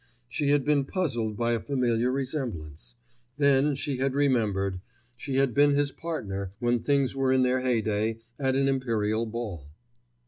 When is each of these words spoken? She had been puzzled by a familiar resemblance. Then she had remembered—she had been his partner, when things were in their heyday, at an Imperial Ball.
She 0.27 0.49
had 0.49 0.65
been 0.65 0.85
puzzled 0.85 1.37
by 1.37 1.51
a 1.51 1.59
familiar 1.59 2.11
resemblance. 2.11 2.95
Then 3.37 3.75
she 3.75 3.97
had 3.97 4.15
remembered—she 4.15 5.35
had 5.35 5.53
been 5.53 5.75
his 5.75 5.91
partner, 5.91 6.53
when 6.57 6.79
things 6.79 7.15
were 7.15 7.31
in 7.31 7.43
their 7.43 7.59
heyday, 7.61 8.17
at 8.39 8.55
an 8.55 8.67
Imperial 8.67 9.27
Ball. 9.27 9.67